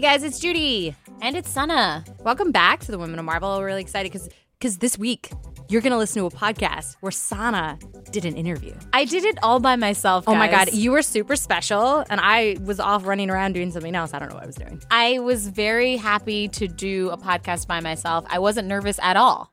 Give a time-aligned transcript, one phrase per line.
[0.00, 0.96] Hey guys, it's Judy.
[1.20, 2.02] And it's Sana.
[2.20, 3.58] Welcome back to the Women of Marvel.
[3.58, 5.30] We're really excited because because this week
[5.68, 7.78] you're gonna listen to a podcast where Sana
[8.10, 8.72] did an interview.
[8.94, 10.24] I did it all by myself.
[10.26, 10.70] Oh my guys.
[10.70, 14.14] god, you were super special, and I was off running around doing something else.
[14.14, 14.82] I don't know what I was doing.
[14.90, 18.24] I was very happy to do a podcast by myself.
[18.30, 19.52] I wasn't nervous at all.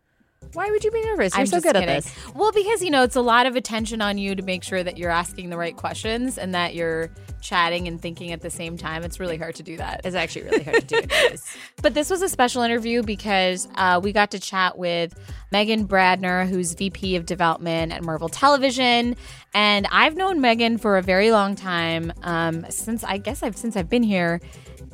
[0.53, 1.33] Why would you be nervous?
[1.33, 1.89] You're I'm so good kidding.
[1.89, 2.15] at this.
[2.33, 4.97] Well, because you know it's a lot of attention on you to make sure that
[4.97, 7.09] you're asking the right questions and that you're
[7.41, 9.03] chatting and thinking at the same time.
[9.03, 10.01] It's really hard to do that.
[10.03, 11.41] It's actually really hard to do it.
[11.81, 15.13] But this was a special interview because uh, we got to chat with
[15.51, 19.15] Megan Bradner, who's VP of Development at Marvel Television,
[19.53, 23.77] and I've known Megan for a very long time um, since I guess I've since
[23.77, 24.41] I've been here,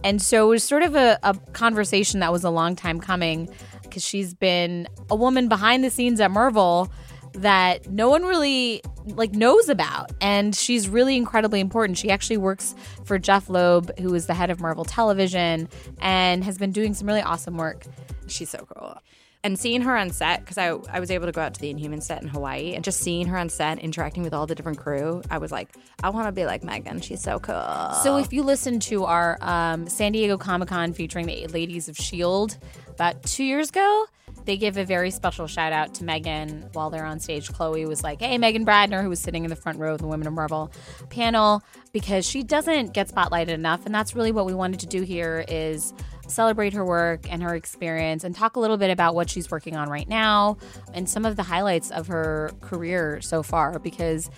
[0.04, 3.50] and so it was sort of a, a conversation that was a long time coming
[3.94, 6.92] because she's been a woman behind the scenes at Marvel
[7.34, 12.76] that no one really like knows about and she's really incredibly important she actually works
[13.06, 15.68] for jeff loeb who is the head of marvel television
[16.00, 17.88] and has been doing some really awesome work
[18.28, 18.98] She's so cool.
[19.46, 21.70] And seeing her on set, because I, I was able to go out to the
[21.70, 24.78] Inhuman set in Hawaii, and just seeing her on set interacting with all the different
[24.78, 27.02] crew, I was like, I want to be like Megan.
[27.02, 27.94] She's so cool.
[28.04, 32.58] so if you listen to our um, san diego comic-con featuring the ladies of shield
[32.94, 34.06] about two years ago
[34.46, 37.52] they give a very special shout out to Megan while they're on stage.
[37.52, 40.08] Chloe was like, Hey, Megan Bradner, who was sitting in the front row of the
[40.08, 40.72] Women of Marvel
[41.10, 43.86] panel, because she doesn't get spotlighted enough.
[43.86, 45.94] And that's really what we wanted to do here is
[46.28, 49.76] celebrate her work and her experience and talk a little bit about what she's working
[49.76, 50.58] on right now
[50.94, 53.80] and some of the highlights of her career so far.
[53.80, 54.30] Because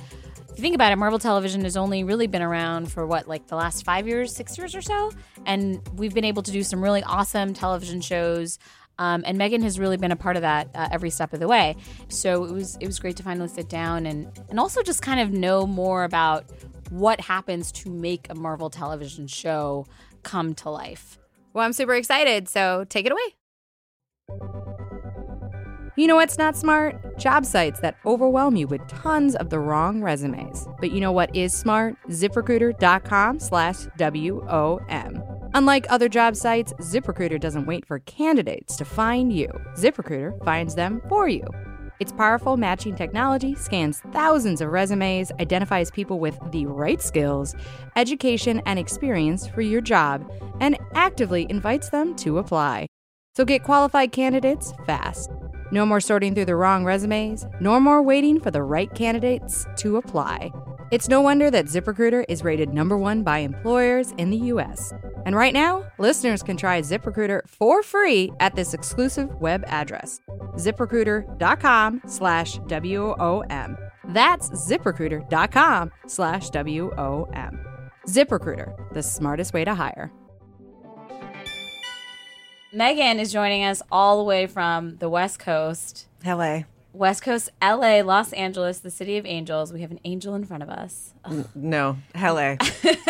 [0.56, 3.48] if you think about it, Marvel Television has only really been around for what, like
[3.48, 5.12] the last five years, six years or so?
[5.46, 8.58] And we've been able to do some really awesome television shows.
[8.98, 11.48] Um, and Megan has really been a part of that uh, every step of the
[11.50, 11.76] way.
[12.08, 15.20] So it was it was great to finally sit down and and also just kind
[15.20, 16.46] of know more about
[16.90, 19.86] what happens to make a Marvel television show
[20.24, 21.20] come to life.
[21.52, 24.85] Well, I'm super excited, so take it away.
[25.98, 27.18] You know what's not smart?
[27.18, 30.68] Job sites that overwhelm you with tons of the wrong resumes.
[30.82, 31.96] But you know what is smart?
[32.10, 35.24] ZipRecruiter.com slash W-O-M.
[35.54, 39.48] Unlike other job sites, ZipRecruiter doesn't wait for candidates to find you.
[39.76, 41.46] ZipRecruiter finds them for you.
[42.02, 47.56] Its powerful matching technology scans thousands of resumes, identifies people with the right skills,
[47.96, 50.30] education, and experience for your job,
[50.60, 52.88] and actively invites them to apply.
[53.38, 55.30] So get qualified candidates fast.
[55.76, 59.98] No more sorting through the wrong resumes, nor more waiting for the right candidates to
[59.98, 60.50] apply.
[60.90, 64.94] It's no wonder that ZipRecruiter is rated number one by employers in the US.
[65.26, 70.22] And right now, listeners can try ZipRecruiter for free at this exclusive web address,
[70.56, 73.78] ziprecruiter.com slash W-O-M.
[74.08, 77.60] That's ziprecruiter.com slash W-O-M.
[78.08, 80.10] ZipRecruiter, the smartest way to hire.
[82.76, 86.08] Megan is joining us all the way from the West Coast.
[86.26, 86.64] LA.
[86.92, 89.72] West Coast, LA, Los Angeles, the city of angels.
[89.72, 91.14] We have an angel in front of us.
[91.56, 92.58] No, LA.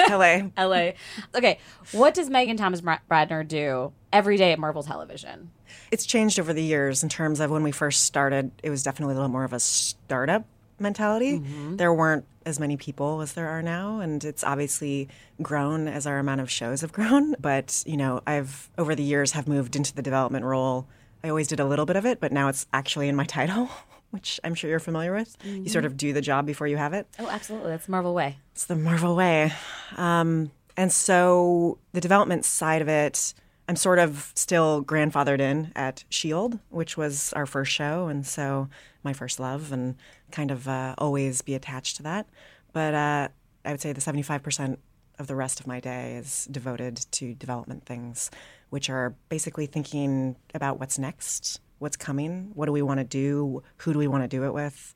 [0.07, 0.49] LA.
[0.63, 0.91] LA.
[1.33, 1.57] Okay,
[1.93, 5.49] what does Megan Thomas Bra- Bradner do every day at Marvel Television?
[5.91, 9.13] It's changed over the years in terms of when we first started, it was definitely
[9.13, 10.45] a little more of a startup
[10.79, 11.37] mentality.
[11.75, 15.09] There weren't as many people as there are now, and it's obviously
[15.41, 17.35] grown as our amount of shows have grown.
[17.39, 20.87] But, you know, I've over the years have moved into the development role.
[21.23, 23.69] I always did a little bit of it, but now it's actually in my title,
[24.11, 25.35] which I'm sure you're familiar with.
[25.43, 27.07] You sort of do the job before you have it.
[27.19, 27.71] Oh, absolutely.
[27.71, 28.37] That's Marvel way.
[28.51, 29.51] It's the Marvel way.
[29.97, 33.33] Um, and so the development side of it,
[33.67, 38.07] I'm sort of still grandfathered in at S.H.I.E.L.D., which was our first show.
[38.07, 38.69] And so
[39.05, 39.95] my first love, and
[40.31, 42.27] kind of uh, always be attached to that.
[42.73, 43.27] But uh,
[43.63, 44.77] I would say the 75%
[45.17, 48.29] of the rest of my day is devoted to development things,
[48.69, 53.63] which are basically thinking about what's next, what's coming, what do we want to do,
[53.77, 54.93] who do we want to do it with,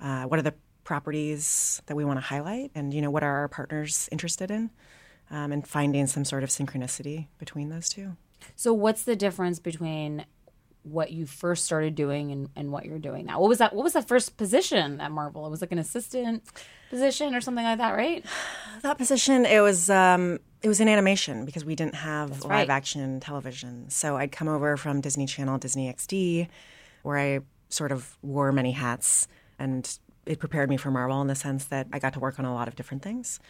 [0.00, 0.54] uh, what are the
[0.84, 4.70] properties that we want to highlight, and you know what are our partners interested in,
[5.30, 8.16] um, and finding some sort of synchronicity between those two.
[8.54, 10.24] So, what's the difference between
[10.86, 13.40] what you first started doing and, and what you're doing now?
[13.40, 13.74] What was that?
[13.74, 15.46] What was that first position at Marvel?
[15.46, 16.44] It was like an assistant
[16.90, 18.24] position or something like that, right?
[18.82, 22.70] That position, it was um, it was in animation because we didn't have live right.
[22.70, 23.88] action television.
[23.88, 26.48] So I'd come over from Disney Channel, Disney XD,
[27.02, 27.40] where I
[27.70, 29.28] sort of wore many hats,
[29.58, 32.44] and it prepared me for Marvel in the sense that I got to work on
[32.44, 33.40] a lot of different things.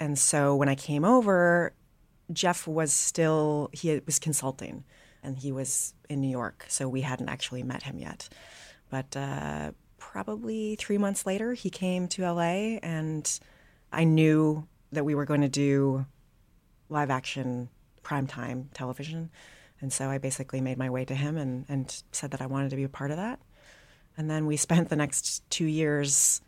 [0.00, 1.72] And so when I came over,
[2.32, 4.84] Jeff was still he was consulting,
[5.22, 8.28] and he was in New York, so we hadn't actually met him yet.
[8.90, 13.40] But uh, probably three months later, he came to LA, and
[13.92, 16.06] I knew that we were going to do
[16.88, 17.68] live action
[18.02, 19.30] primetime television.
[19.80, 22.70] And so I basically made my way to him and, and said that I wanted
[22.70, 23.40] to be a part of that.
[24.16, 26.40] And then we spent the next two years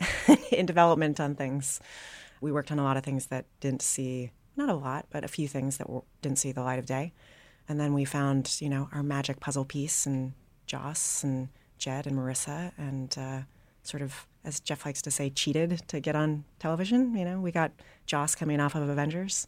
[0.52, 1.80] in development on things.
[2.40, 5.28] We worked on a lot of things that didn't see, not a lot, but a
[5.28, 7.12] few things that were, didn't see the light of day.
[7.70, 10.32] And then we found, you know, our magic puzzle piece and
[10.66, 13.42] Joss and Jed and Marissa and uh,
[13.84, 17.14] sort of, as Jeff likes to say, cheated to get on television.
[17.14, 17.70] You know, we got
[18.06, 19.46] Joss coming off of Avengers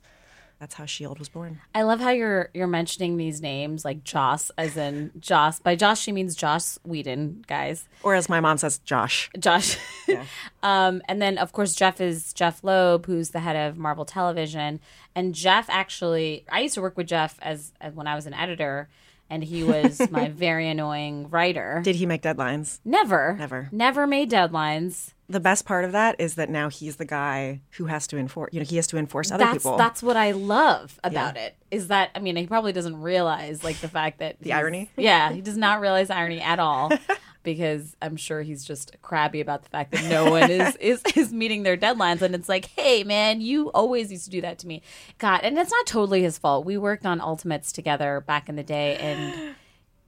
[0.62, 1.60] that's how Shield was born.
[1.74, 5.58] I love how you're you're mentioning these names like Joss, as in Joss.
[5.58, 7.88] By Joss, she means Joss Whedon, guys.
[8.04, 9.28] Or as my mom says, Josh.
[9.36, 9.76] Josh.
[10.06, 10.24] Yeah.
[10.62, 14.78] um, and then of course Jeff is Jeff Loeb, who's the head of Marvel Television.
[15.16, 18.34] And Jeff actually, I used to work with Jeff as, as when I was an
[18.34, 18.88] editor
[19.32, 21.80] and he was my very annoying writer.
[21.82, 22.80] Did he make deadlines?
[22.84, 23.34] Never.
[23.38, 23.68] Never.
[23.72, 25.14] Never made deadlines.
[25.26, 28.50] The best part of that is that now he's the guy who has to enforce,
[28.52, 29.78] you know, he has to enforce other that's, people.
[29.78, 31.44] That's what I love about yeah.
[31.44, 31.56] it.
[31.70, 34.90] Is that I mean, he probably doesn't realize like the fact that the irony?
[34.98, 36.92] Yeah, he does not realize irony at all.
[37.42, 41.32] because I'm sure he's just crabby about the fact that no one is, is is
[41.32, 42.22] meeting their deadlines.
[42.22, 44.82] And it's like, hey man, you always used to do that to me.
[45.18, 46.64] God, and it's not totally his fault.
[46.64, 49.54] We worked on Ultimates together back in the day, and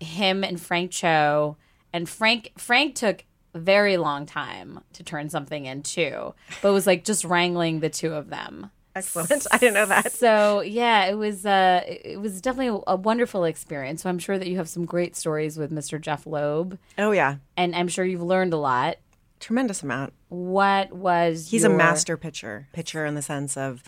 [0.00, 1.56] him and Frank Cho
[1.92, 7.04] and Frank Frank took very long time to turn something in too, but was like
[7.04, 8.70] just wrangling the two of them.
[8.96, 9.46] Excellent.
[9.52, 10.12] I didn't know that.
[10.12, 14.02] So yeah, it was uh, it was definitely a, a, wonderful experience.
[14.02, 16.00] So I'm sure that you have some great stories with Mr.
[16.00, 16.78] Jeff Loeb.
[16.98, 18.96] Oh yeah, and I'm sure you've learned a lot.
[19.40, 20.12] Tremendous amount.
[20.28, 21.72] What was he's your...
[21.72, 22.68] a master pitcher.
[22.72, 23.82] Pitcher in the sense of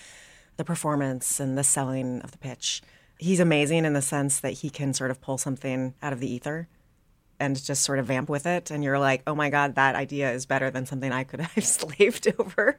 [0.56, 2.82] the performance and the selling of the pitch.
[3.18, 6.30] He's amazing in the sense that he can sort of pull something out of the
[6.30, 6.68] ether
[7.38, 10.32] and just sort of vamp with it and you're like oh my god that idea
[10.32, 12.78] is better than something i could have slaved over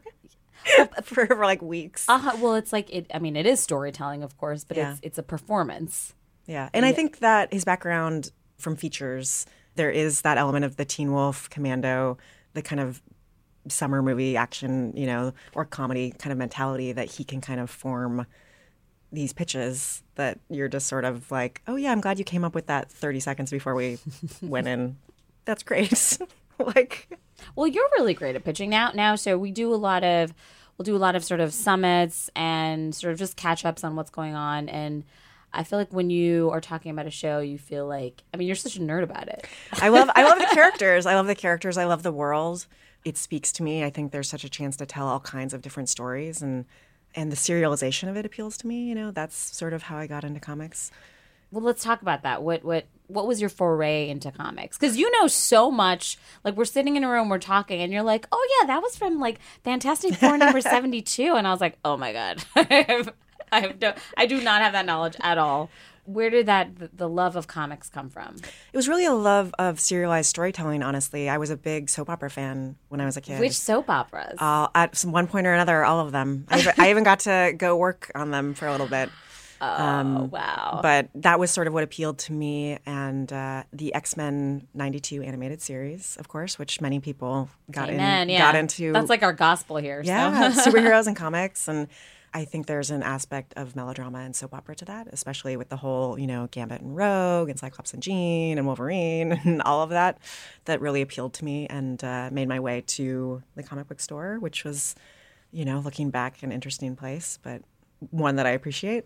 [1.03, 2.05] for, for like weeks.
[2.07, 3.07] Uh, well, it's like it.
[3.13, 4.91] I mean, it is storytelling, of course, but yeah.
[4.91, 6.13] it's it's a performance.
[6.45, 10.85] Yeah, and I think that his background from features, there is that element of the
[10.85, 12.17] Teen Wolf, Commando,
[12.53, 13.01] the kind of
[13.67, 17.69] summer movie action, you know, or comedy kind of mentality that he can kind of
[17.69, 18.25] form
[19.11, 22.53] these pitches that you're just sort of like, oh yeah, I'm glad you came up
[22.53, 23.99] with that 30 seconds before we
[24.41, 24.97] went in.
[25.45, 26.17] That's great.
[26.59, 27.09] like,
[27.55, 28.91] well, you're really great at pitching now.
[28.93, 30.33] Now, so we do a lot of
[30.77, 33.95] we'll do a lot of sort of summits and sort of just catch ups on
[33.95, 35.03] what's going on and
[35.53, 38.47] I feel like when you are talking about a show, you feel like I mean
[38.47, 39.47] you're such a nerd about it.
[39.73, 41.05] I love I love the characters.
[41.05, 41.77] I love the characters.
[41.77, 42.67] I love the world.
[43.05, 43.83] It speaks to me.
[43.83, 46.65] I think there's such a chance to tell all kinds of different stories and
[47.15, 49.09] and the serialization of it appeals to me, you know.
[49.11, 50.91] That's sort of how I got into comics.
[51.51, 52.43] Well, let's talk about that.
[52.43, 54.77] What what what was your foray into comics?
[54.77, 56.17] Because you know so much.
[56.43, 58.97] Like we're sitting in a room, we're talking, and you're like, "Oh yeah, that was
[58.97, 63.13] from like Fantastic Four number 72," and I was like, "Oh my god, I have,
[63.51, 65.69] I have no, I do not have that knowledge at all."
[66.03, 68.35] Where did that the love of comics come from?
[68.71, 70.81] It was really a love of serialized storytelling.
[70.81, 73.41] Honestly, I was a big soap opera fan when I was a kid.
[73.41, 74.35] Which soap operas?
[74.39, 76.45] Uh, at some one point or another, all of them.
[76.49, 79.09] I I even got to go work on them for a little bit.
[79.61, 80.79] Oh, um, wow.
[80.81, 82.77] But that was sort of what appealed to me.
[82.85, 88.23] And uh, the X Men 92 animated series, of course, which many people got, Amen,
[88.23, 88.39] in, yeah.
[88.39, 88.93] got into.
[88.93, 90.01] That's like our gospel here.
[90.03, 90.61] Yeah, so.
[90.71, 91.67] superheroes and comics.
[91.67, 91.87] And
[92.33, 95.77] I think there's an aspect of melodrama and soap opera to that, especially with the
[95.77, 99.89] whole, you know, Gambit and Rogue and Cyclops and Jean and Wolverine and all of
[99.89, 100.19] that,
[100.65, 104.37] that really appealed to me and uh, made my way to the comic book store,
[104.39, 104.95] which was,
[105.51, 107.61] you know, looking back, an interesting place, but
[108.11, 109.05] one that I appreciate.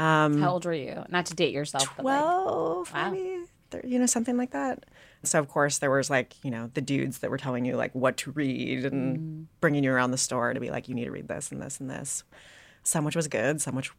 [0.00, 1.04] Um, How old were you?
[1.10, 1.84] Not to date yourself.
[1.96, 3.44] Twelve, like, maybe.
[3.72, 3.80] Wow.
[3.84, 4.84] You know, something like that.
[5.22, 7.94] So of course there was like you know the dudes that were telling you like
[7.94, 9.46] what to read and mm.
[9.60, 11.78] bringing you around the store to be like you need to read this and this
[11.78, 12.24] and this.
[12.82, 13.92] Some which was good, some which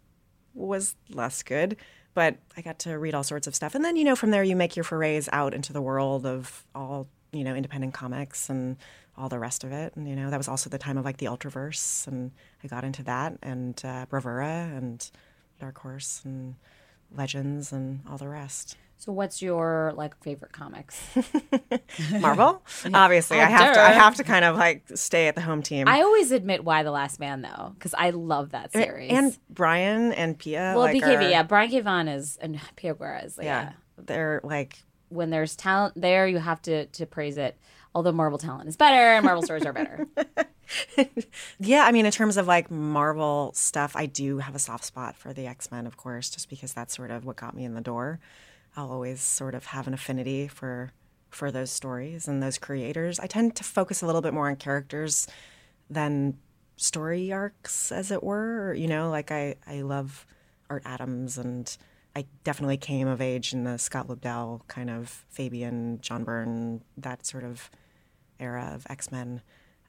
[0.55, 1.77] was less good.
[2.15, 4.43] But I got to read all sorts of stuff, and then you know from there
[4.43, 8.77] you make your forays out into the world of all you know independent comics and
[9.15, 9.95] all the rest of it.
[9.95, 12.31] And you know that was also the time of like the Ultraverse, and
[12.63, 15.09] I got into that and uh, Bravura and
[15.61, 16.55] Dark Horse and
[17.15, 18.77] Legends and all the rest.
[18.97, 20.99] So, what's your like favorite comics?
[22.19, 22.63] Marvel,
[22.93, 23.39] obviously.
[23.39, 23.81] Oh, I have to.
[23.81, 25.87] I have to kind of like stay at the home team.
[25.87, 29.11] I always admit Y: the Last Man though, because I love that series.
[29.11, 30.73] And Brian and Pia.
[30.75, 31.43] Well, like, BKV, are, yeah.
[31.43, 31.79] Brian K.
[31.79, 33.37] Vaughan is and Pia Guerra is.
[33.37, 37.57] Yeah, yeah, they're like when there's talent there, you have to to praise it.
[37.93, 40.07] Although Marvel talent is better and Marvel stories are better.
[41.59, 45.15] yeah, I mean, in terms of like Marvel stuff, I do have a soft spot
[45.15, 47.73] for the X Men, of course, just because that's sort of what got me in
[47.73, 48.19] the door.
[48.75, 50.93] I'll always sort of have an affinity for
[51.29, 53.19] for those stories and those creators.
[53.19, 55.27] I tend to focus a little bit more on characters
[55.89, 56.37] than
[56.77, 58.73] story arcs, as it were.
[58.73, 60.25] You know, like I I love
[60.69, 61.75] Art Adams, and
[62.15, 67.25] I definitely came of age in the Scott Lobdell kind of Fabian, John Byrne, that
[67.25, 67.69] sort of
[68.39, 69.41] era of X Men.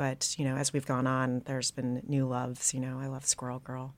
[0.03, 2.75] But you know, as we've gone on, there's been new loves.
[2.75, 3.95] You know, I love Squirrel Girl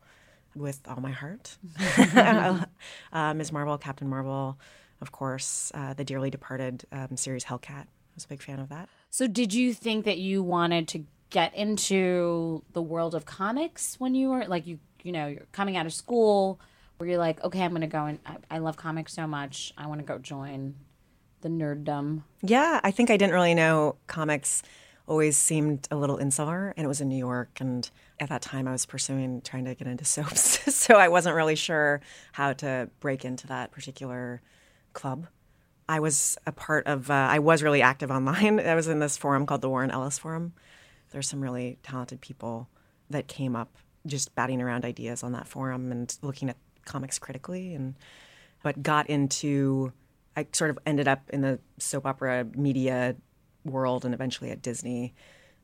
[0.54, 1.56] with all my heart.
[3.10, 3.50] uh, Ms.
[3.50, 4.58] Marvel, Captain Marvel,
[5.00, 7.86] of course, uh, the dearly departed um, series Hellcat.
[7.86, 8.90] I was a big fan of that.
[9.08, 14.14] So, did you think that you wanted to get into the world of comics when
[14.14, 16.60] you were like you you know you're coming out of school,
[16.98, 19.72] where you're like, okay, I'm going to go and I, I love comics so much,
[19.78, 20.74] I want to go join
[21.40, 22.24] the nerddom.
[22.42, 24.62] Yeah, I think I didn't really know comics
[25.06, 28.66] always seemed a little insular and it was in New York and at that time
[28.66, 32.00] I was pursuing trying to get into soaps so I wasn't really sure
[32.32, 34.40] how to break into that particular
[34.92, 35.26] club.
[35.88, 38.58] I was a part of uh, I was really active online.
[38.66, 40.54] I was in this forum called the Warren Ellis Forum.
[41.10, 42.68] There's some really talented people
[43.10, 47.74] that came up just batting around ideas on that forum and looking at comics critically
[47.74, 47.94] and
[48.62, 49.92] but got into
[50.36, 53.16] I sort of ended up in the soap opera media
[53.64, 55.14] world and eventually at Disney,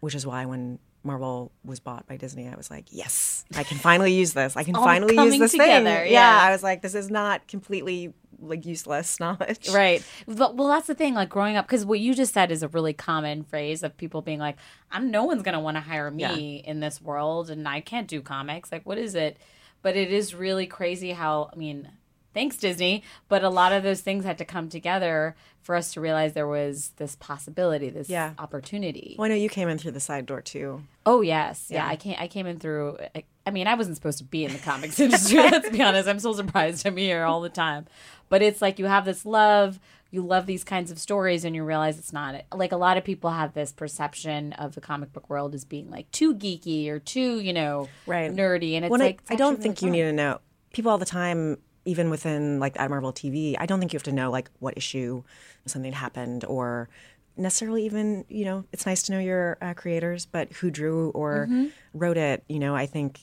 [0.01, 3.79] which is why when Marvel was bought by Disney, I was like, yes, I can
[3.79, 4.57] finally use this.
[4.57, 6.13] I can all finally use this together, thing.
[6.13, 6.39] yeah.
[6.43, 9.69] I was like, this is not completely like useless knowledge.
[9.71, 10.05] Right.
[10.27, 11.15] But, well, that's the thing.
[11.15, 14.21] Like growing up, because what you just said is a really common phrase of people
[14.23, 14.57] being like,
[14.91, 18.21] "I'm no one's gonna want to hire me in this world, and I can't do
[18.21, 18.71] comics.
[18.71, 19.39] Like, what is it?"
[19.83, 21.91] But it is really crazy how I mean,
[22.35, 26.01] thanks Disney, but a lot of those things had to come together for us to
[26.01, 28.33] realize there was this possibility, this Yeah.
[28.39, 29.15] opportunity.
[29.19, 30.83] Well, I know you came in through the side door too.
[31.07, 31.85] Oh yes, yeah.
[31.85, 31.91] Yeah.
[31.91, 32.17] I came.
[32.19, 32.99] I came in through.
[33.15, 35.39] I, I mean, I wasn't supposed to be in the comics industry.
[35.39, 36.09] let's be honest.
[36.09, 37.87] I'm so surprised I'm here all the time.
[38.29, 39.79] But it's like you have this love.
[40.13, 43.05] You love these kinds of stories, and you realize it's not like a lot of
[43.05, 46.99] people have this perception of the comic book world as being like too geeky or
[46.99, 48.29] too, you know, Right.
[48.33, 48.75] nerdy.
[48.75, 49.93] And it's Well, I- like I, don't think you oh.
[49.93, 50.41] need to know.
[50.73, 54.05] People all the time, even within like at Marvel TV, I don't think you have
[54.05, 55.23] to know like what issue
[55.67, 56.89] something happened or
[57.37, 61.49] necessarily even you know it's nice to know your uh, creators, but who drew or
[61.95, 62.45] wrote it.
[62.49, 63.21] You know, I think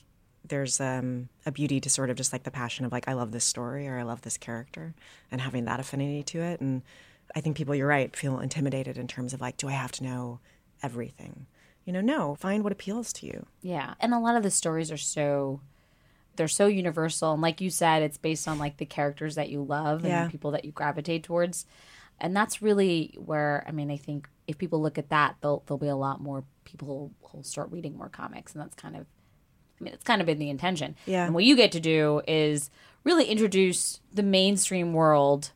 [0.48, 3.32] there's um, a beauty to sort of just like the passion of like I love
[3.32, 4.94] this story or I love this character
[5.30, 6.60] and having that affinity to it.
[6.60, 6.82] And
[7.34, 10.04] I think people, you're right, feel intimidated in terms of like, do I have to
[10.04, 10.40] know
[10.82, 11.46] everything?
[11.84, 12.34] You know, no.
[12.34, 13.46] Find what appeals to you.
[13.62, 15.60] Yeah, and a lot of the stories are so
[16.38, 19.62] they're so universal, and like you said, it's based on like the characters that you
[19.62, 20.28] love and Yeah.
[20.28, 21.66] people that you gravitate towards,
[22.18, 25.78] and that's really where I mean, I think if people look at that, they'll there'll
[25.78, 29.04] be a lot more people who'll start reading more comics, and that's kind of,
[29.80, 30.96] I mean, it's kind of been the intention.
[31.04, 31.26] Yeah.
[31.26, 32.70] And what you get to do is
[33.04, 35.50] really introduce the mainstream world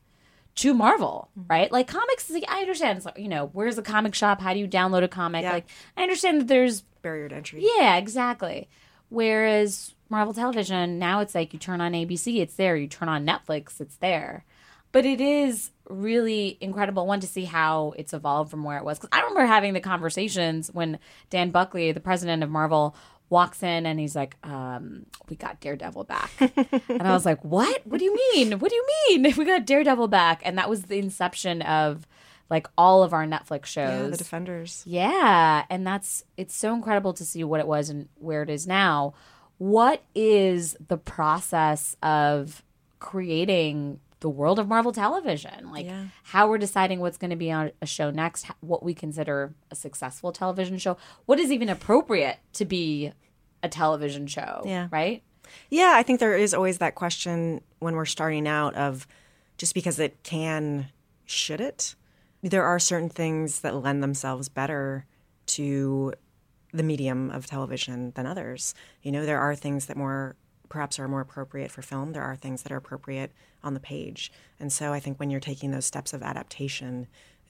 [0.57, 1.51] to Marvel, Mm-hmm.
[1.51, 1.73] right?
[1.73, 2.99] Like comics, like, I understand.
[2.99, 4.41] It's like, you know, where's the comic shop?
[4.41, 5.43] How do you download a comic?
[5.43, 5.53] Yeah.
[5.53, 7.67] Like, I understand that there's Barrier to entry.
[7.79, 8.69] yeah, exactly.
[9.09, 12.77] Whereas Marvel Television, now it's like you turn on ABC, it's there.
[12.77, 14.45] You turn on Netflix, it's there.
[14.93, 18.99] But it is really incredible one to see how it's evolved from where it was.
[18.99, 20.99] Because I remember having the conversations when
[21.31, 22.95] Dan Buckley, the president of Marvel,
[23.31, 27.81] walks in and he's like, um, "We got Daredevil back," and I was like, "What?
[27.87, 28.59] What do you mean?
[28.59, 29.35] What do you mean?
[29.39, 32.07] We got Daredevil back?" And that was the inception of
[32.51, 34.03] like all of our Netflix shows.
[34.03, 34.83] Yeah, the Defenders.
[34.85, 38.67] Yeah, and that's it's so incredible to see what it was and where it is
[38.67, 39.15] now.
[39.63, 42.65] What is the process of
[42.99, 45.71] creating the world of Marvel television?
[45.71, 46.07] Like Yeah.
[46.25, 49.77] how we're deciding what's going to be on a show next, what we consider a
[49.77, 53.13] successful television show, what is even appropriate to be
[53.63, 54.89] a television show, Yeah.
[54.91, 55.23] right?
[55.71, 59.07] Yeah, I think there is always that question when we're starting out of
[59.59, 60.89] just because it can,
[61.25, 61.95] should it?
[62.43, 65.07] There are certain things that lend themselves better
[65.47, 66.15] to
[66.73, 68.75] the medium of television than others.
[69.03, 70.37] You know, there are things that more
[70.69, 72.13] perhaps are more appropriate for film.
[72.13, 73.31] There are things that are appropriate
[73.63, 74.33] on the page.
[74.59, 77.09] And so I think when you're taking those steps of adaptation,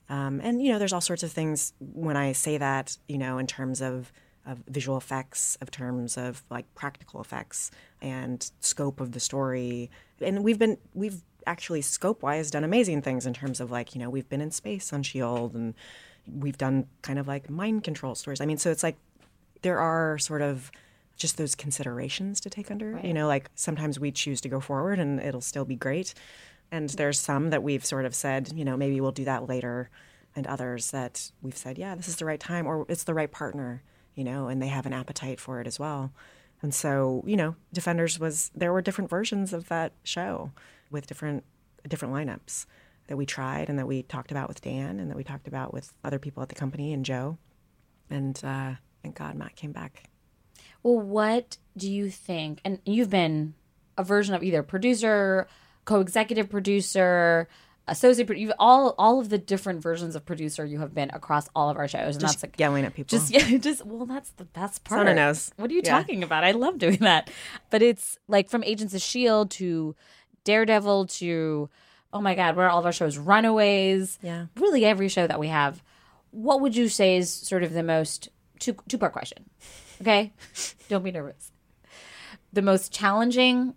[0.09, 3.39] um, and you know, there's all sorts of things when I say that, you know,
[3.39, 4.13] in terms of
[4.45, 9.89] of visual effects, of terms of like practical effects and scope of the story.
[10.21, 14.01] And we've been we've actually scope wise done amazing things in terms of like, you
[14.01, 15.75] know, we've been in space on Shield and
[16.27, 18.41] we've done kind of like mind control stories.
[18.41, 18.97] I mean, so it's like
[19.63, 20.71] there are sort of
[21.17, 23.01] just those considerations to take under.
[23.03, 26.15] You know, like sometimes we choose to go forward and it'll still be great.
[26.71, 29.91] And there's some that we've sort of said, you know, maybe we'll do that later.
[30.35, 33.31] And others that we've said, yeah, this is the right time or it's the right
[33.31, 33.83] partner,
[34.15, 36.13] you know, and they have an appetite for it as well.
[36.63, 40.53] And so, you know, Defenders was, there were different versions of that show
[40.91, 41.45] with different,
[41.87, 42.67] different lineups
[43.09, 45.75] that we tried and that we talked about with Dan and that we talked about
[45.75, 47.37] with other people at the company and Joe.
[48.09, 50.05] And uh, thank God Matt came back.
[50.83, 52.61] Well, what do you think?
[52.65, 53.55] And you've been
[53.97, 55.47] a version of either producer,
[55.85, 57.49] co-executive producer,
[57.89, 61.49] associate producer, you've all all of the different versions of producer you have been across
[61.55, 63.17] all of our shows, and Just that's like yelling at people.
[63.19, 65.01] just yeah, just well, that's the best part.
[65.01, 65.51] Someone knows.
[65.57, 65.99] What are you Yeah.
[65.99, 66.45] talking about?
[66.45, 67.31] I love doing that.
[67.71, 69.95] But it's like from Agents of Shield to
[70.45, 71.69] Daredevil to
[72.13, 73.19] oh my god, where are all of our shows?
[73.19, 74.19] Runaways.
[74.23, 74.47] Yeah.
[74.57, 75.83] Really every show that we have.
[76.31, 78.29] What would you say is sort of the most
[78.63, 79.51] two two part question?
[80.01, 80.33] Okay?
[80.89, 81.53] Don't be nervous.
[82.53, 83.75] The most challenging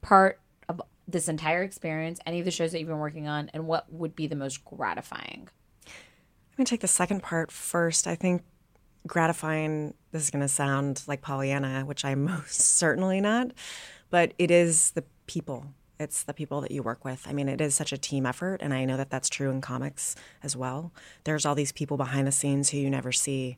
[0.00, 3.66] part of this entire experience, any of the shows that you've been working on, and
[3.66, 5.48] what would be the most gratifying?
[5.86, 8.06] I'm to take the second part first.
[8.06, 8.42] I think
[9.06, 13.52] gratifying, this is to sound like Pollyanna, which I'm most certainly not,
[14.10, 15.66] but it is the people.
[15.98, 17.26] It's the people that you work with.
[17.26, 19.60] I mean, it is such a team effort, and I know that that's true in
[19.62, 20.92] comics as well.
[21.24, 23.56] There's all these people behind the scenes who you never see,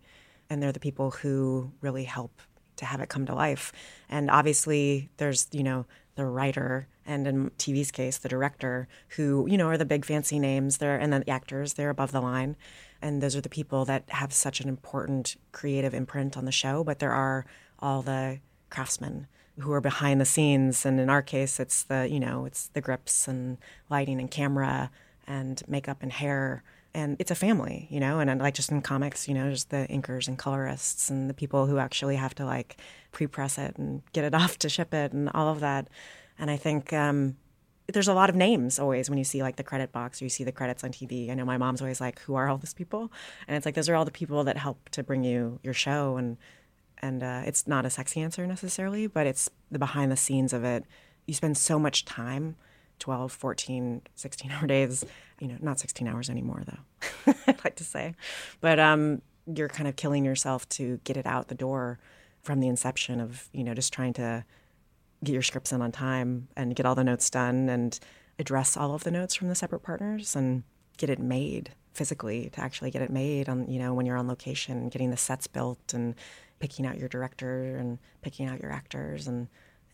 [0.51, 2.41] and they're the people who really help
[2.77, 3.73] to have it come to life.
[4.09, 8.87] And obviously, there's, you know, the writer and in TV's case, the director,
[9.17, 12.13] who, you know, are the big fancy names there, and then the actors, they're above
[12.13, 12.55] the line.
[13.01, 16.85] And those are the people that have such an important creative imprint on the show.
[16.85, 17.47] But there are
[17.79, 19.27] all the craftsmen
[19.59, 20.85] who are behind the scenes.
[20.85, 23.57] And in our case, it's the, you know, it's the grips and
[23.89, 24.91] lighting and camera
[25.27, 26.63] and makeup and hair
[26.95, 29.71] and it's a family, you know, and, and like just in comics, you know, just
[29.71, 32.77] the inkers and colorists and the people who actually have to like
[33.13, 35.89] pre-press it and get it off to ship it and all of that.
[36.39, 37.37] And I think um,
[37.93, 40.29] there's a lot of names always when you see like the credit box or you
[40.29, 41.31] see the credits on TV.
[41.31, 43.11] I know my mom's always like, "Who are all these people?"
[43.47, 46.17] And it's like those are all the people that help to bring you your show,
[46.17, 46.37] and
[46.99, 50.65] and uh, it's not a sexy answer necessarily, but it's the behind the scenes of
[50.65, 50.85] it.
[51.27, 52.57] You spend so much time
[52.99, 55.05] 12, 14, 16 hour days.
[55.41, 58.15] You know, not 16 hours anymore, though, I'd like to say.
[58.61, 61.99] But um, you're kind of killing yourself to get it out the door
[62.43, 64.45] from the inception of, you know, just trying to
[65.25, 67.99] get your scripts in on time and get all the notes done and
[68.39, 70.63] address all of the notes from the separate partners and
[70.97, 74.29] get it made physically to actually get it made on, you know, when you're on
[74.29, 76.15] location, getting the sets built and
[76.61, 79.49] picking out your director and picking out your actors and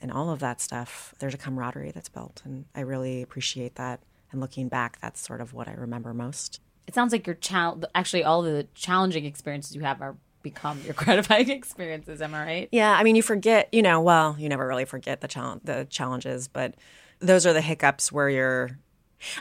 [0.05, 2.43] and all of that stuff, there's a camaraderie that's built.
[2.45, 4.01] And I really appreciate that.
[4.31, 6.61] And looking back, that's sort of what I remember most.
[6.87, 10.93] It sounds like your child, actually all the challenging experiences you have are become your
[10.97, 12.21] gratifying experiences.
[12.21, 12.69] Am I right?
[12.71, 15.87] Yeah, I mean, you forget, you know, well, you never really forget the challenge, the
[15.89, 16.75] challenges, but
[17.21, 18.79] those are the hiccups where you're.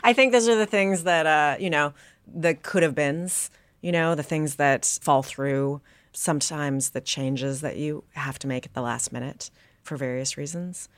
[0.02, 1.92] I think those are the things that, uh, you know,
[2.26, 3.50] the could have beens,
[3.82, 5.82] you know, the things that fall through.
[6.12, 9.50] Sometimes the changes that you have to make at the last minute
[9.84, 10.88] for various reasons,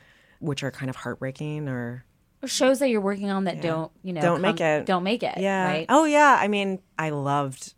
[0.41, 2.05] which are kind of heartbreaking or
[2.45, 4.87] shows that you're working on that don't you know Don't make it.
[4.87, 5.39] Don't make it.
[5.39, 5.67] Yeah.
[5.67, 5.87] Right.
[5.89, 6.39] Oh yeah.
[6.41, 7.75] I mean, I loved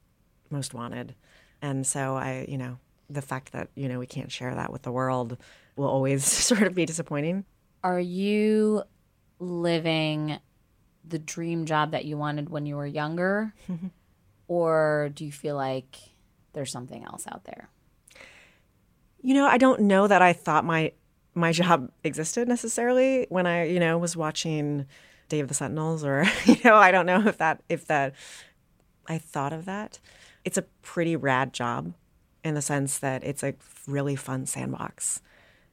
[0.50, 1.14] Most Wanted,
[1.62, 2.78] and so I, you know,
[3.10, 5.38] the fact that you know we can't share that with the world
[5.76, 7.44] will always sort of be disappointing.
[7.82, 8.82] Are you
[9.38, 10.38] living
[11.06, 13.54] the dream job that you wanted when you were younger,
[14.48, 15.96] or do you feel like
[16.52, 17.70] there's something else out there?
[19.20, 20.92] You know, I don't know that I thought my
[21.34, 24.86] my job existed necessarily when I, you know, was watching
[25.28, 28.14] Day of the Sentinels, or you know, I don't know if that if that
[29.06, 29.98] I thought of that.
[30.44, 31.94] It's a pretty rad job
[32.44, 33.54] in the sense that it's a
[33.86, 35.20] really fun sandbox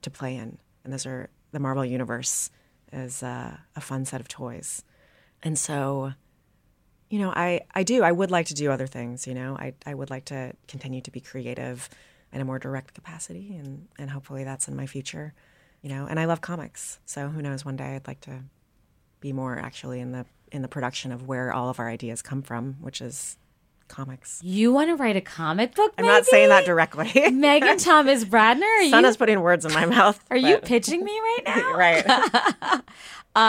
[0.02, 2.52] to play in, and those are the Marvel universe
[2.92, 4.84] is uh, a fun set of toys,
[5.44, 6.14] and so.
[7.08, 8.02] You know, I, I do.
[8.02, 9.28] I would like to do other things.
[9.28, 11.88] You know, I, I would like to continue to be creative
[12.34, 15.34] in a more direct capacity, and, and hopefully that's in my future.
[15.82, 17.64] You know, and I love comics, so who knows?
[17.64, 18.42] One day I'd like to
[19.20, 22.42] be more actually in the in the production of where all of our ideas come
[22.42, 23.38] from, which is
[23.88, 24.40] comics.
[24.44, 25.94] You want to write a comic book?
[25.98, 27.12] I'm not saying that directly.
[27.32, 30.20] Megan Thomas Bradner, are Son you is putting words in my mouth.
[30.32, 31.74] are you pitching me right now?
[31.76, 32.06] right?
[32.08, 32.82] Uh,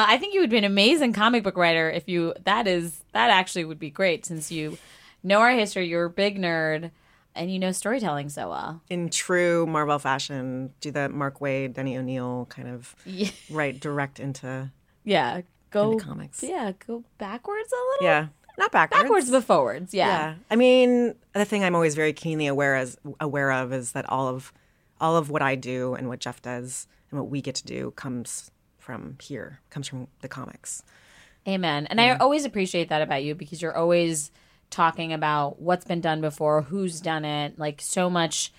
[0.08, 2.34] I think you would be an amazing comic book writer if you.
[2.44, 4.78] That is that actually would be great since you
[5.22, 5.88] know our history.
[5.88, 6.90] You're a big nerd
[7.36, 8.82] and you know storytelling so well.
[8.88, 14.18] in true Marvel fashion, do the Mark Waid, Denny O'Neil kind of Yeah, right direct
[14.20, 14.70] into
[15.04, 15.42] yeah.
[15.70, 16.42] Go into comics.
[16.42, 18.06] Yeah, go backwards a little.
[18.06, 18.26] Yeah,
[18.58, 19.02] not backwards.
[19.02, 19.92] backwards but forwards.
[19.92, 20.06] Yeah.
[20.06, 20.34] Yeah.
[20.50, 24.28] I mean, the thing I'm always very keenly aware as aware of is that all
[24.28, 24.52] of
[25.00, 27.90] all of what I do and what Jeff does and what we get to do
[27.92, 30.82] comes from here, comes from the comics.
[31.46, 31.86] Amen.
[31.86, 34.30] And I always appreciate that about you because you're always
[34.76, 38.52] talking about what's been done before, who's done it, like so much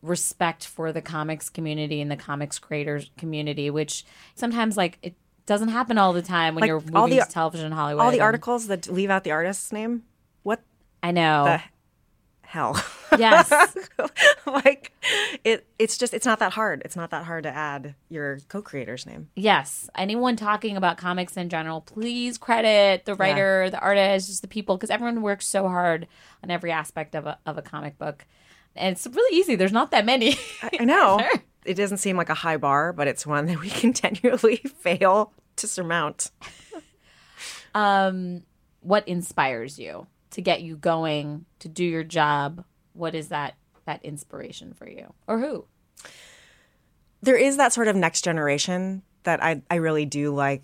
[0.00, 4.04] respect for the comics community and the comics creators community, which
[4.34, 7.30] sometimes like it doesn't happen all the time when Like, you're all moving the- to
[7.30, 8.02] television in Hollywood.
[8.02, 10.04] All the and- articles that leave out the artist's name,
[10.42, 10.60] what
[11.02, 11.44] I know.
[11.44, 11.62] the
[12.48, 12.82] hell.
[13.18, 13.52] Yes.
[14.46, 14.92] like
[15.44, 16.80] it it's just it's not that hard.
[16.82, 19.28] It's not that hard to add your co-creator's name.
[19.36, 19.90] Yes.
[19.94, 24.76] Anyone talking about comics in general, please credit the writer, the artist, just the people,
[24.78, 26.08] because everyone works so hard
[26.42, 28.24] on every aspect of a, of a comic book.
[28.74, 29.54] And it's really easy.
[29.54, 30.36] There's not that many.
[30.80, 31.20] I know.
[31.64, 35.66] It doesn't seem like a high bar, but it's one that we continually fail to
[35.66, 36.30] surmount.
[37.74, 38.44] um,
[38.80, 40.06] what inspires you
[40.38, 42.64] to get you going to do your job?
[42.92, 45.64] What is that that inspiration for you, or who?
[47.20, 50.62] There is that sort of next generation that I I really do like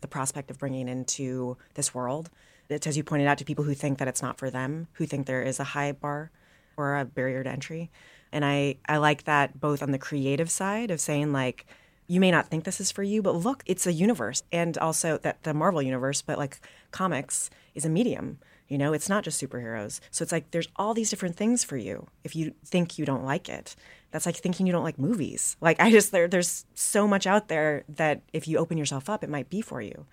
[0.00, 2.30] the prospect of bringing into this world.
[2.70, 5.04] It's as you pointed out to people who think that it's not for them, who
[5.04, 6.30] think there is a high bar
[6.78, 7.90] or a barrier to entry.
[8.32, 11.66] And I, I like that both on the creative side of saying like
[12.06, 14.42] you may not think this is for you, but look, it's a universe.
[14.50, 16.58] And also that the Marvel universe, but like
[16.90, 18.38] comics is a medium.
[18.70, 19.98] You know, it's not just superheroes.
[20.12, 23.24] So it's like there's all these different things for you if you think you don't
[23.24, 23.74] like it.
[24.12, 25.56] That's like thinking you don't like movies.
[25.60, 29.24] Like I just there there's so much out there that if you open yourself up,
[29.24, 30.06] it might be for you.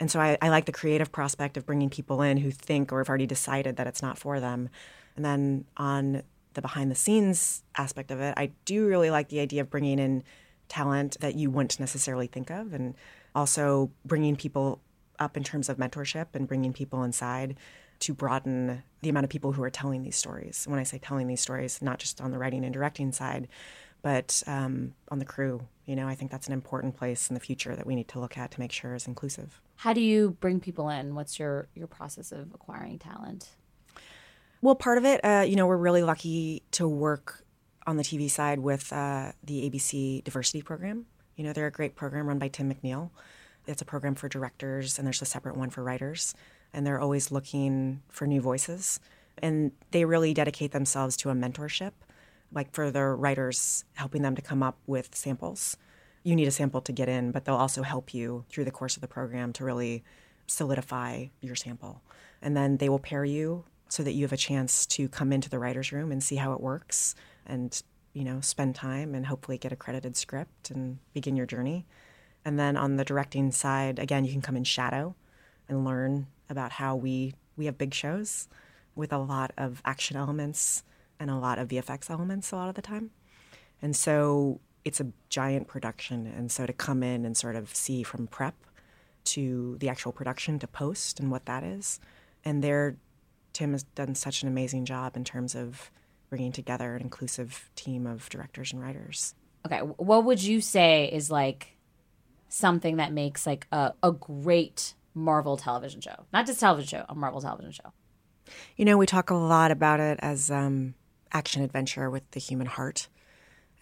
[0.00, 2.98] And so I, I like the creative prospect of bringing people in who think or
[2.98, 4.70] have already decided that it's not for them.
[5.14, 6.22] And then on
[6.54, 9.98] the behind the scenes aspect of it, I do really like the idea of bringing
[9.98, 10.22] in
[10.68, 12.94] talent that you wouldn't necessarily think of and
[13.34, 14.80] also bringing people
[15.18, 17.56] up in terms of mentorship and bringing people inside
[18.00, 20.64] to broaden the amount of people who are telling these stories.
[20.68, 23.48] When I say telling these stories, not just on the writing and directing side,
[24.02, 25.66] but um, on the crew.
[25.86, 28.20] You know, I think that's an important place in the future that we need to
[28.20, 29.60] look at to make sure is inclusive.
[29.76, 31.14] How do you bring people in?
[31.14, 33.48] What's your your process of acquiring talent?
[34.60, 37.44] Well, part of it, uh, you know, we're really lucky to work
[37.86, 41.06] on the TV side with uh, the ABC Diversity Program.
[41.36, 43.10] You know, they're a great program run by Tim McNeil.
[43.66, 46.34] It's a program for directors, and there's a separate one for writers.
[46.72, 49.00] And they're always looking for new voices.
[49.38, 51.92] And they really dedicate themselves to a mentorship,
[52.52, 55.76] like for their writers, helping them to come up with samples.
[56.24, 58.96] You need a sample to get in, but they'll also help you through the course
[58.96, 60.02] of the program to really
[60.46, 62.02] solidify your sample.
[62.42, 65.48] And then they will pair you so that you have a chance to come into
[65.48, 67.14] the writer's room and see how it works
[67.46, 71.86] and you know spend time and hopefully get a credited script and begin your journey
[72.44, 75.14] and then on the directing side again you can come in shadow
[75.68, 78.48] and learn about how we we have big shows
[78.94, 80.82] with a lot of action elements
[81.20, 83.10] and a lot of VFX elements a lot of the time.
[83.82, 86.26] And so it's a giant production.
[86.26, 88.54] And so to come in and sort of see from prep
[89.24, 92.00] to the actual production to post and what that is.
[92.44, 92.96] And they're
[93.52, 95.90] Tim has done such an amazing job in terms of
[96.28, 99.34] bringing together an inclusive team of directors and writers.
[99.66, 101.76] Okay, what would you say is like
[102.48, 106.26] something that makes like a, a great Marvel television show?
[106.32, 107.92] Not just television show, a Marvel television show.
[108.76, 110.94] You know, we talk a lot about it as um,
[111.32, 113.08] action adventure with the human heart.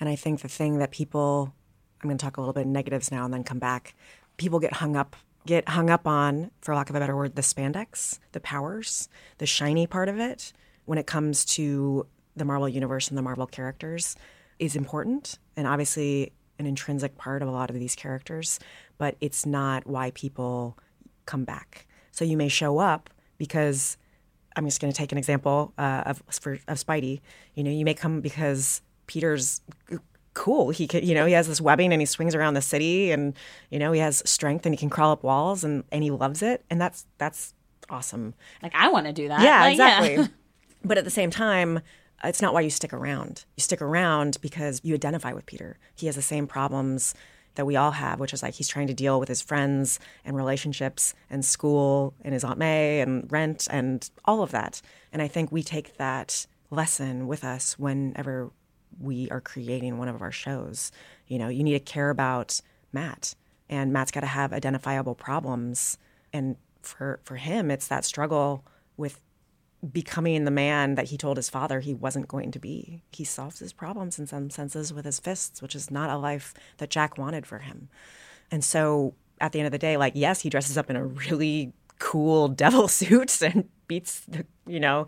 [0.00, 1.54] And I think the thing that people,
[2.02, 3.94] I'm going to talk a little bit negatives now and then come back.
[4.36, 7.42] People get hung up get hung up on, for lack of a better word, the
[7.42, 9.08] spandex, the powers,
[9.38, 10.52] the shiny part of it
[10.84, 14.16] when it comes to the Marvel universe and the Marvel characters
[14.58, 18.58] is important and obviously an intrinsic part of a lot of these characters,
[18.98, 20.76] but it's not why people
[21.26, 21.86] come back.
[22.12, 23.96] So you may show up because
[24.56, 27.20] I'm just going to take an example uh, of for, of Spidey.
[27.54, 29.60] You know, you may come because Peter's
[30.34, 30.70] cool.
[30.70, 33.34] He can, you know, he has this webbing and he swings around the city and,
[33.70, 36.42] you know, he has strength and he can crawl up walls and, and he loves
[36.42, 36.64] it.
[36.70, 37.54] And that's, that's
[37.90, 38.34] awesome.
[38.62, 39.40] Like, I want to do that.
[39.40, 40.28] Yeah, Like, exactly.
[40.84, 41.80] but at the same time,
[42.24, 43.44] it's not why you stick around.
[43.56, 45.78] You stick around because you identify with Peter.
[45.94, 47.14] He has the same problems
[47.56, 50.36] that we all have, which is like he's trying to deal with his friends and
[50.36, 54.80] relationships and school and his Aunt May and rent and all of that.
[55.12, 58.50] And I think we take that lesson with us whenever
[59.00, 60.92] we are creating one of our shows.
[61.26, 62.60] You know, you need to care about
[62.92, 63.34] Matt,
[63.68, 65.98] and Matt's got to have identifiable problems.
[66.32, 68.64] And for for him, it's that struggle
[68.96, 69.20] with
[69.92, 73.02] becoming the man that he told his father he wasn't going to be.
[73.12, 76.54] He solves his problems in some senses with his fists, which is not a life
[76.78, 77.88] that Jack wanted for him.
[78.50, 81.04] And so at the end of the day, like, yes, he dresses up in a
[81.04, 85.06] really cool devil suit and beats the, you know,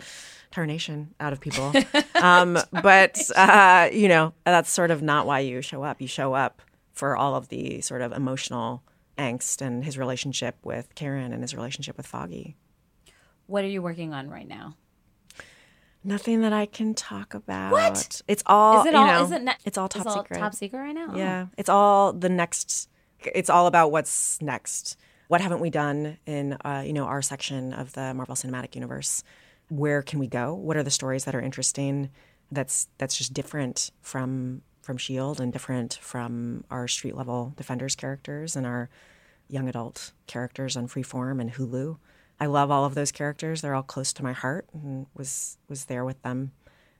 [0.50, 1.72] tarnation out of people.
[2.22, 6.00] um, but, uh, you know, that's sort of not why you show up.
[6.00, 8.82] You show up for all of the sort of emotional
[9.16, 12.56] angst and his relationship with Karen and his relationship with Foggy.
[13.48, 14.76] What are you working on right now?
[16.04, 17.72] Nothing that I can talk about.
[17.72, 18.22] What?
[18.28, 18.80] It's all.
[18.82, 19.06] Is it you all?
[19.06, 20.38] know, is it ne- it's all top all secret.
[20.38, 21.08] Top secret right now.
[21.12, 21.16] Oh.
[21.16, 22.88] Yeah, it's all the next.
[23.34, 24.96] It's all about what's next.
[25.26, 29.24] What haven't we done in uh, you know our section of the Marvel Cinematic Universe?
[29.68, 30.54] where can we go?
[30.54, 32.10] What are the stories that are interesting?
[32.50, 38.56] That's that's just different from from Shield and different from our street level defenders characters
[38.56, 38.88] and our
[39.48, 41.98] young adult characters on Freeform and Hulu.
[42.40, 43.60] I love all of those characters.
[43.60, 46.52] They're all close to my heart and was was there with them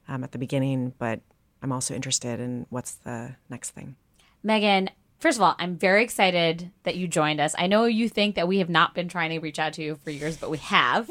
[0.09, 0.95] um, at the beginning.
[0.99, 1.21] But
[1.63, 3.97] I'm also interested in what's the next thing.
[4.43, 7.55] Megan, first of all, I'm very excited that you joined us.
[7.59, 9.99] I know you think that we have not been trying to reach out to you
[10.03, 11.11] for years, but we have.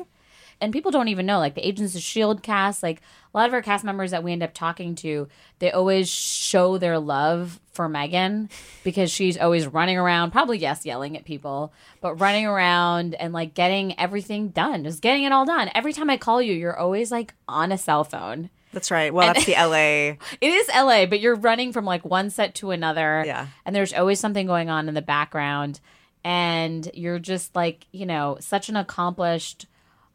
[0.59, 2.41] And people don't even know, like the Agents of S.H.I.E.L.D.
[2.41, 3.01] cast, like
[3.33, 5.27] a lot of our cast members that we end up talking to,
[5.59, 8.49] they always show their love for Megan
[8.83, 13.53] because she's always running around, probably, yes, yelling at people, but running around and like
[13.53, 15.69] getting everything done, just getting it all done.
[15.75, 18.49] Every time I call you, you're always like on a cell phone.
[18.73, 19.13] That's right.
[19.13, 20.17] Well, that's the LA.
[20.41, 23.23] It is LA, but you're running from like one set to another.
[23.25, 23.47] Yeah.
[23.65, 25.79] And there's always something going on in the background.
[26.23, 29.67] And you're just like, you know, such an accomplished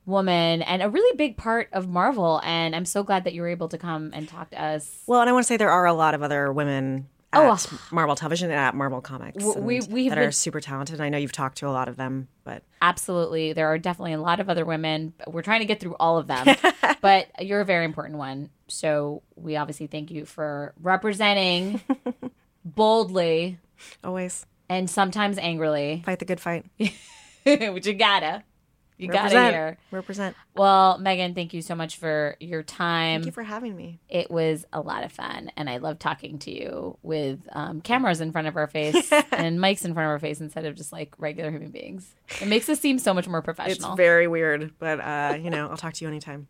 [0.07, 2.41] woman and a really big part of Marvel.
[2.45, 5.03] And I'm so glad that you were able to come and talk to us.
[5.07, 7.65] Well, and I want to say there are a lot of other women Oh, at
[7.65, 7.77] uh-huh.
[7.93, 11.01] Marvel Television and at Marvel Comics we- we that been- are super talented.
[11.01, 13.55] I know you've talked to a lot of them, but Absolutely.
[13.55, 15.15] There are definitely a lot of other women.
[15.17, 16.47] but We're trying to get through all of them,
[17.01, 18.51] but you're a very important one.
[18.69, 21.81] So we obviously thank you for representing
[22.67, 23.59] boldly
[24.05, 26.67] always and sometimes angrily, fight the good fight.
[27.45, 28.43] which you gotta.
[29.03, 29.55] You gotta Represent.
[29.55, 29.79] hear.
[29.91, 30.37] Represent.
[30.55, 33.21] Well, Megan, thank you so much for your time.
[33.23, 33.99] Thank you for having me.
[34.09, 38.21] it was a lot of fun, and I love talking to you with um, cameras
[38.21, 40.93] in front of our face and mics in front of our face instead of just
[40.93, 42.15] like regular human beings.
[42.41, 43.91] It makes us seem so much more professional.
[43.91, 46.47] It's very weird, but uh, you know, I'll talk to you anytime.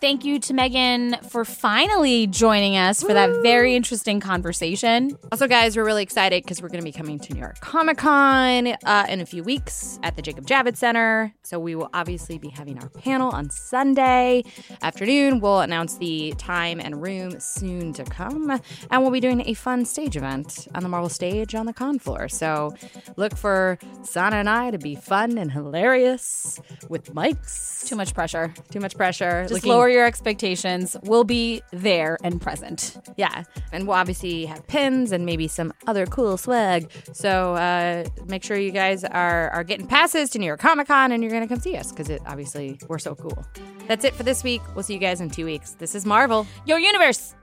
[0.00, 5.18] Thank you to Megan for finally joining us for that very interesting conversation.
[5.32, 7.98] Also, guys, we're really excited because we're going to be coming to New York Comic
[7.98, 11.34] Con uh, in a few weeks at the Jacob Javits Center.
[11.42, 14.44] So, we will obviously be having our panel on Sunday
[14.82, 15.40] afternoon.
[15.40, 18.60] We'll announce the time and room soon to come.
[18.92, 21.98] And we'll be doing a fun stage event on the Marvel stage on the con
[21.98, 22.28] floor.
[22.28, 22.72] So,
[23.16, 27.84] look for Sana and I to be fun and hilarious with mics.
[27.84, 28.54] Too much pressure.
[28.70, 29.42] Too much pressure.
[29.42, 30.96] Just Looking- lower your expectations.
[31.02, 32.96] We'll be there and present.
[33.16, 33.44] Yeah.
[33.72, 36.90] And we'll obviously have pins and maybe some other cool swag.
[37.12, 41.12] So uh, make sure you guys are, are getting passes to New York Comic Con
[41.12, 43.44] and you're going to come see us because it obviously we're so cool.
[43.86, 44.60] That's it for this week.
[44.74, 45.72] We'll see you guys in two weeks.
[45.72, 46.46] This is Marvel.
[46.66, 47.34] Your universe.